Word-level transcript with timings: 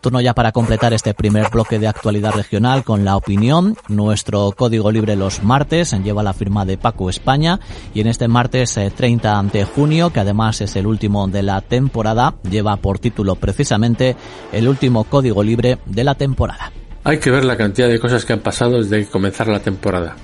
Turno 0.00 0.20
ya 0.20 0.32
para 0.32 0.52
completar 0.52 0.92
este 0.92 1.12
primer 1.12 1.50
bloque 1.50 1.80
de 1.80 1.88
actualidad 1.88 2.32
regional 2.32 2.84
con 2.84 3.04
la 3.04 3.16
opinión. 3.16 3.76
Nuestro 3.88 4.52
código 4.52 4.92
libre 4.92 5.16
los 5.16 5.42
martes 5.42 5.92
lleva 6.04 6.22
la 6.22 6.34
firma 6.34 6.64
de 6.64 6.78
Paco 6.78 7.10
España 7.10 7.58
y 7.94 8.00
en 8.00 8.06
este 8.06 8.28
martes 8.28 8.78
30 8.94 9.40
eh, 9.40 9.50
de 9.52 9.64
junio, 9.64 10.10
que 10.10 10.20
además 10.20 10.60
es 10.60 10.76
el 10.76 10.86
último 10.86 11.26
de 11.26 11.42
la 11.42 11.62
temporada, 11.62 12.36
lleva 12.48 12.76
por 12.76 13.00
título 13.00 13.34
precisamente 13.34 14.14
el 14.52 14.68
último 14.68 15.02
código 15.02 15.42
libre 15.42 15.78
de 15.84 16.04
la 16.04 16.14
temporada. 16.14 16.70
Hay 17.02 17.18
que 17.18 17.32
ver 17.32 17.44
la 17.44 17.56
cantidad 17.56 17.88
de 17.88 17.98
cosas 17.98 18.24
que 18.24 18.34
han 18.34 18.40
pasado 18.40 18.80
desde 18.80 19.04
que 19.04 19.10
comenzara 19.10 19.50
la 19.50 19.62
temporada. 19.62 20.14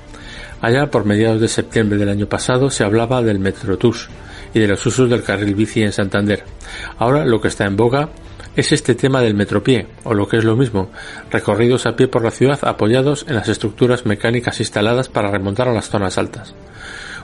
Allá 0.61 0.89
por 0.89 1.05
mediados 1.05 1.41
de 1.41 1.49
septiembre 1.49 1.99
del 1.99 2.11
año 2.11 2.29
pasado 2.29 2.71
se 2.71 2.85
hablaba 2.85 3.23
del 3.23 3.41
Metrotús 3.41 4.09
y 4.55 4.61
de 4.61 4.69
los 4.69 4.87
usos 4.87 5.11
del 5.11 5.25
carril 5.25 5.57
bici 5.57 5.83
en 5.83 5.93
Santander. 5.93 6.45
Ahora 6.97 7.25
lo 7.25 7.41
que 7.41 7.49
está 7.49 7.65
en 7.65 7.77
boga 7.77 8.11
es 8.57 8.73
este 8.73 8.95
tema 8.95 9.21
del 9.21 9.35
metropié, 9.35 9.87
o 10.05 10.15
lo 10.15 10.29
que 10.29 10.37
es 10.37 10.45
lo 10.45 10.57
mismo, 10.57 10.91
recorridos 11.31 11.87
a 11.87 11.97
pie 11.97 12.09
por 12.09 12.23
la 12.23 12.31
ciudad 12.31 12.59
apoyados 12.63 13.27
en 13.29 13.35
las 13.35 13.49
estructuras 13.49 14.07
mecánicas 14.07 14.61
instaladas 14.61 15.09
para 15.09 15.31
remontar 15.31 15.69
a 15.69 15.73
las 15.73 15.89
zonas 15.89 16.19
altas. 16.19 16.55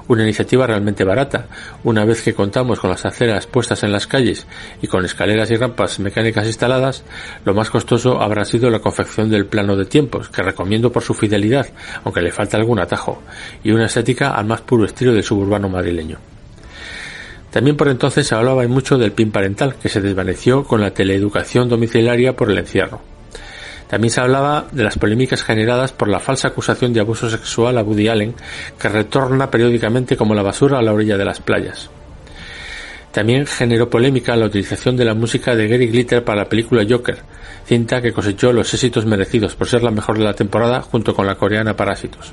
Una 0.08 0.24
iniciativa 0.24 0.66
realmente 0.66 1.04
barata, 1.04 1.46
una 1.84 2.04
vez 2.04 2.22
que 2.22 2.34
contamos 2.34 2.80
con 2.80 2.90
las 2.90 3.06
aceras 3.06 3.46
puestas 3.46 3.84
en 3.84 3.92
las 3.92 4.08
calles 4.08 4.48
y 4.82 4.88
con 4.88 5.04
escaleras 5.04 5.52
y 5.52 5.56
rampas 5.56 6.00
mecánicas 6.00 6.46
instaladas, 6.46 7.04
lo 7.44 7.54
más 7.54 7.70
costoso 7.70 8.20
habrá 8.20 8.44
sido 8.44 8.70
la 8.70 8.80
confección 8.80 9.30
del 9.30 9.46
plano 9.46 9.76
de 9.76 9.84
tiempos, 9.84 10.28
que 10.28 10.42
recomiendo 10.42 10.90
por 10.90 11.04
su 11.04 11.14
fidelidad, 11.14 11.68
aunque 12.02 12.22
le 12.22 12.32
falta 12.32 12.56
algún 12.56 12.80
atajo, 12.80 13.22
y 13.62 13.70
una 13.70 13.86
estética 13.86 14.30
al 14.30 14.46
más 14.46 14.62
puro 14.62 14.84
estilo 14.84 15.12
del 15.12 15.22
suburbano 15.22 15.68
madrileño. 15.68 16.18
También 17.50 17.76
por 17.76 17.88
entonces 17.88 18.26
se 18.26 18.34
hablaba 18.34 18.66
mucho 18.68 18.96
del 18.96 19.12
PIN 19.12 19.32
parental, 19.32 19.74
que 19.74 19.88
se 19.88 20.00
desvaneció 20.00 20.64
con 20.64 20.80
la 20.80 20.92
teleeducación 20.92 21.68
domiciliaria 21.68 22.36
por 22.36 22.50
el 22.50 22.58
encierro. 22.58 23.00
También 23.88 24.12
se 24.12 24.20
hablaba 24.20 24.68
de 24.70 24.84
las 24.84 24.96
polémicas 24.96 25.42
generadas 25.42 25.90
por 25.90 26.08
la 26.08 26.20
falsa 26.20 26.48
acusación 26.48 26.92
de 26.92 27.00
abuso 27.00 27.28
sexual 27.28 27.76
a 27.76 27.82
Woody 27.82 28.06
Allen, 28.06 28.34
que 28.78 28.88
retorna 28.88 29.50
periódicamente 29.50 30.16
como 30.16 30.32
la 30.32 30.44
basura 30.44 30.78
a 30.78 30.82
la 30.82 30.92
orilla 30.92 31.16
de 31.16 31.24
las 31.24 31.40
playas. 31.40 31.90
También 33.10 33.46
generó 33.46 33.90
polémica 33.90 34.36
la 34.36 34.46
utilización 34.46 34.96
de 34.96 35.04
la 35.04 35.14
música 35.14 35.56
de 35.56 35.66
Gary 35.66 35.88
Glitter 35.88 36.22
para 36.22 36.42
la 36.42 36.48
película 36.48 36.86
Joker, 36.88 37.18
cinta 37.66 38.00
que 38.00 38.12
cosechó 38.12 38.52
los 38.52 38.72
éxitos 38.72 39.04
merecidos 39.06 39.56
por 39.56 39.66
ser 39.66 39.82
la 39.82 39.90
mejor 39.90 40.16
de 40.16 40.24
la 40.24 40.34
temporada 40.34 40.82
junto 40.82 41.12
con 41.12 41.26
la 41.26 41.34
coreana 41.34 41.74
Parásitos. 41.74 42.32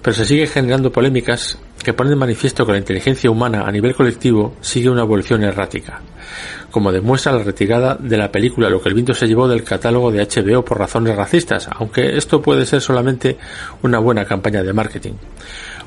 Pero 0.00 0.14
se 0.14 0.24
sigue 0.24 0.46
generando 0.46 0.92
polémicas 0.92 1.58
que 1.84 1.92
ponen 1.92 2.10
de 2.10 2.16
manifiesto 2.16 2.66
que 2.66 2.72
la 2.72 2.78
inteligencia 2.78 3.30
humana 3.30 3.62
a 3.64 3.70
nivel 3.70 3.94
colectivo 3.94 4.56
sigue 4.60 4.90
una 4.90 5.02
evolución 5.02 5.44
errática, 5.44 6.00
como 6.72 6.90
demuestra 6.90 7.32
la 7.32 7.44
retirada 7.44 7.94
de 7.94 8.16
la 8.16 8.32
película 8.32 8.68
Lo 8.68 8.80
que 8.80 8.88
el 8.88 8.94
viento 8.94 9.14
se 9.14 9.28
llevó 9.28 9.46
del 9.46 9.62
catálogo 9.62 10.10
de 10.10 10.26
HBO 10.26 10.64
por 10.64 10.78
razones 10.78 11.14
racistas, 11.14 11.68
aunque 11.70 12.16
esto 12.16 12.42
puede 12.42 12.66
ser 12.66 12.80
solamente 12.80 13.38
una 13.82 14.00
buena 14.00 14.24
campaña 14.24 14.62
de 14.62 14.72
marketing, 14.72 15.12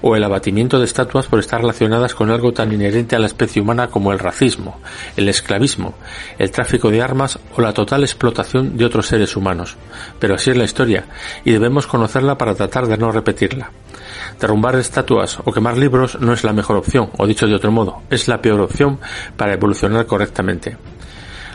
o 0.01 0.15
el 0.15 0.23
abatimiento 0.23 0.79
de 0.79 0.85
estatuas 0.85 1.27
por 1.27 1.39
estar 1.39 1.61
relacionadas 1.61 2.13
con 2.13 2.29
algo 2.29 2.51
tan 2.51 2.71
inherente 2.71 3.15
a 3.15 3.19
la 3.19 3.27
especie 3.27 3.61
humana 3.61 3.87
como 3.87 4.11
el 4.11 4.19
racismo, 4.19 4.79
el 5.15 5.29
esclavismo, 5.29 5.95
el 6.37 6.51
tráfico 6.51 6.89
de 6.89 7.01
armas 7.01 7.39
o 7.55 7.61
la 7.61 7.73
total 7.73 8.03
explotación 8.03 8.77
de 8.77 8.85
otros 8.85 9.07
seres 9.07 9.35
humanos. 9.35 9.75
Pero 10.19 10.35
así 10.35 10.51
es 10.51 10.57
la 10.57 10.63
historia, 10.63 11.05
y 11.43 11.51
debemos 11.51 11.87
conocerla 11.87 12.37
para 12.37 12.55
tratar 12.55 12.87
de 12.87 12.97
no 12.97 13.11
repetirla. 13.11 13.71
Derrumbar 14.39 14.75
estatuas 14.75 15.39
o 15.43 15.51
quemar 15.51 15.77
libros 15.77 16.19
no 16.19 16.33
es 16.33 16.43
la 16.43 16.53
mejor 16.53 16.77
opción, 16.77 17.09
o 17.17 17.27
dicho 17.27 17.47
de 17.47 17.55
otro 17.55 17.71
modo, 17.71 18.03
es 18.09 18.27
la 18.27 18.41
peor 18.41 18.61
opción 18.61 18.99
para 19.35 19.53
evolucionar 19.53 20.05
correctamente. 20.05 20.77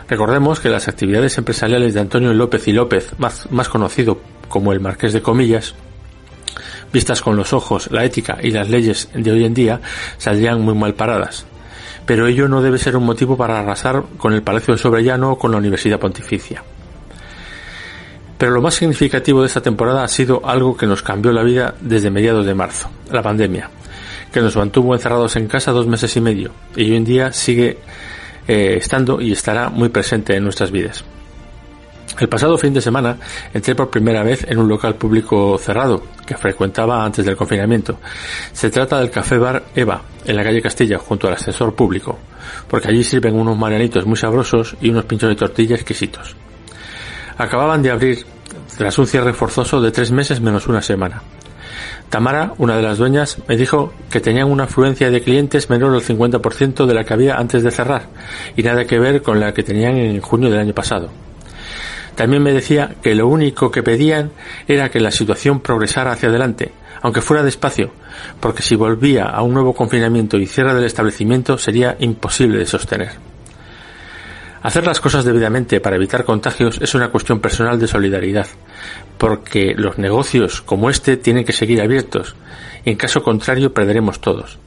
Recordemos 0.07 0.59
que 0.59 0.69
las 0.69 0.87
actividades 0.87 1.37
empresariales 1.37 1.93
de 1.93 2.01
Antonio 2.01 2.33
López 2.33 2.67
y 2.67 2.73
López, 2.73 3.13
más, 3.17 3.49
más 3.51 3.69
conocido 3.69 4.19
como 4.49 4.73
el 4.73 4.79
Marqués 4.79 5.13
de 5.13 5.21
Comillas, 5.21 5.75
vistas 6.93 7.21
con 7.21 7.35
los 7.35 7.51
ojos, 7.51 7.89
la 7.91 8.05
ética 8.05 8.37
y 8.41 8.51
las 8.51 8.69
leyes 8.69 9.09
de 9.13 9.31
hoy 9.31 9.43
en 9.43 9.53
día, 9.53 9.81
saldrían 10.17 10.61
muy 10.61 10.75
mal 10.75 10.93
paradas. 10.93 11.45
Pero 12.05 12.27
ello 12.27 12.47
no 12.47 12.61
debe 12.61 12.77
ser 12.77 12.95
un 12.95 13.05
motivo 13.05 13.35
para 13.35 13.59
arrasar 13.59 14.03
con 14.17 14.33
el 14.33 14.43
Palacio 14.43 14.75
de 14.75 14.77
Sobrellano 14.77 15.31
o 15.31 15.37
con 15.37 15.51
la 15.51 15.57
Universidad 15.57 15.99
Pontificia. 15.99 16.63
Pero 18.37 18.51
lo 18.51 18.61
más 18.61 18.75
significativo 18.75 19.41
de 19.41 19.47
esta 19.47 19.61
temporada 19.61 20.03
ha 20.03 20.07
sido 20.07 20.41
algo 20.45 20.77
que 20.77 20.85
nos 20.85 21.01
cambió 21.01 21.31
la 21.31 21.43
vida 21.43 21.75
desde 21.81 22.11
mediados 22.11 22.45
de 22.45 22.53
marzo, 22.53 22.89
la 23.11 23.21
pandemia, 23.21 23.69
que 24.31 24.41
nos 24.41 24.55
mantuvo 24.55 24.93
encerrados 24.93 25.35
en 25.37 25.47
casa 25.47 25.71
dos 25.71 25.87
meses 25.87 26.15
y 26.17 26.21
medio 26.21 26.51
y 26.75 26.91
hoy 26.91 26.97
en 26.97 27.05
día 27.05 27.31
sigue 27.31 27.79
eh, 28.47 28.75
estando 28.77 29.21
y 29.21 29.31
estará 29.31 29.69
muy 29.69 29.89
presente 29.89 30.35
en 30.35 30.43
nuestras 30.43 30.71
vidas. 30.71 31.05
El 32.19 32.29
pasado 32.29 32.59
fin 32.59 32.73
de 32.73 32.81
semana 32.81 33.17
entré 33.53 33.73
por 33.73 33.89
primera 33.89 34.21
vez 34.23 34.45
en 34.47 34.59
un 34.59 34.67
local 34.67 34.95
público 34.95 35.57
cerrado 35.57 36.03
que 36.25 36.37
frecuentaba 36.37 37.03
antes 37.03 37.25
del 37.25 37.35
confinamiento. 37.35 37.97
Se 38.51 38.69
trata 38.69 38.99
del 38.99 39.09
Café 39.09 39.37
Bar 39.39 39.63
Eva, 39.73 40.03
en 40.23 40.35
la 40.35 40.43
calle 40.43 40.61
Castilla, 40.61 40.99
junto 40.99 41.27
al 41.27 41.33
ascensor 41.33 41.73
público, 41.73 42.19
porque 42.67 42.89
allí 42.89 43.03
sirven 43.03 43.35
unos 43.35 43.57
marianitos 43.57 44.05
muy 44.05 44.15
sabrosos 44.15 44.75
y 44.79 44.91
unos 44.91 45.05
pinchos 45.05 45.29
de 45.29 45.35
tortilla 45.35 45.75
exquisitos. 45.75 46.35
Acababan 47.37 47.81
de 47.81 47.89
abrir 47.89 48.25
tras 48.77 48.97
un 48.99 49.07
cierre 49.07 49.33
forzoso 49.33 49.81
de 49.81 49.91
tres 49.91 50.11
meses 50.11 50.39
menos 50.39 50.67
una 50.67 50.83
semana. 50.83 51.23
Tamara, 52.09 52.53
una 52.59 52.77
de 52.77 52.83
las 52.83 52.99
dueñas, 52.99 53.39
me 53.47 53.57
dijo 53.57 53.91
que 54.11 54.19
tenían 54.19 54.51
una 54.51 54.65
afluencia 54.65 55.09
de 55.09 55.21
clientes 55.21 55.71
menor 55.71 55.95
al 55.95 56.01
50% 56.03 56.85
de 56.85 56.93
la 56.93 57.03
que 57.03 57.13
había 57.13 57.37
antes 57.37 57.63
de 57.63 57.71
cerrar 57.71 58.03
y 58.55 58.61
nada 58.61 58.85
que 58.85 58.99
ver 58.99 59.23
con 59.23 59.39
la 59.39 59.51
que 59.51 59.63
tenían 59.63 59.97
en 59.97 60.21
junio 60.21 60.51
del 60.51 60.59
año 60.59 60.73
pasado. 60.73 61.09
También 62.15 62.43
me 62.43 62.53
decía 62.53 62.95
que 63.01 63.15
lo 63.15 63.27
único 63.27 63.71
que 63.71 63.83
pedían 63.83 64.31
era 64.67 64.89
que 64.89 64.99
la 64.99 65.11
situación 65.11 65.61
progresara 65.61 66.11
hacia 66.11 66.29
adelante, 66.29 66.71
aunque 67.01 67.21
fuera 67.21 67.43
despacio, 67.43 67.91
porque 68.39 68.61
si 68.61 68.75
volvía 68.75 69.25
a 69.25 69.41
un 69.41 69.53
nuevo 69.53 69.73
confinamiento 69.73 70.37
y 70.37 70.45
cierre 70.45 70.73
del 70.73 70.85
establecimiento 70.85 71.57
sería 71.57 71.97
imposible 71.99 72.59
de 72.59 72.65
sostener. 72.65 73.11
Hacer 74.61 74.85
las 74.85 75.01
cosas 75.01 75.25
debidamente 75.25 75.81
para 75.81 75.97
evitar 75.97 76.23
contagios 76.23 76.79
es 76.81 76.95
una 76.95 77.09
cuestión 77.09 77.41
personal 77.41 77.77
de 77.77 77.87
solidaridad, 77.87 78.47
porque 79.17 79.73
los 79.75 79.97
negocios 79.97 80.61
como 80.61 80.89
este 80.89 81.17
tienen 81.17 81.43
que 81.43 81.51
seguir 81.51 81.81
abiertos, 81.81 82.37
y 82.85 82.91
en 82.91 82.95
caso 82.95 83.23
contrario 83.23 83.73
perderemos 83.73 84.21
todos. 84.21 84.57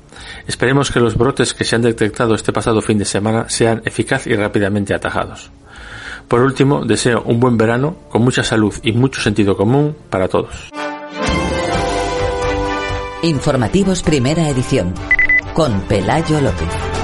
Esperemos 0.47 0.91
que 0.91 1.01
los 1.01 1.17
brotes 1.17 1.55
que 1.55 1.65
se 1.65 1.77
han 1.77 1.83
detectado 1.83 2.35
este 2.35 2.53
pasado 2.53 2.83
fin 2.83 2.99
de 2.99 3.05
semana 3.07 3.49
sean 3.49 3.81
eficaz 3.87 4.27
y 4.27 4.35
rápidamente 4.35 4.93
atajados. 4.93 5.51
Por 6.29 6.41
último, 6.41 6.85
deseo 6.85 7.23
un 7.25 7.39
buen 7.39 7.57
verano 7.57 7.97
con 8.09 8.23
mucha 8.23 8.43
salud 8.43 8.75
y 8.83 8.93
mucho 8.93 9.21
sentido 9.21 9.57
común 9.57 9.97
para 10.11 10.29
todos. 10.29 10.71
Informativos 13.23 14.03
Primera 14.03 14.49
Edición 14.49 14.95
con 15.55 15.81
Pelayo 15.83 16.41
López. 16.41 16.96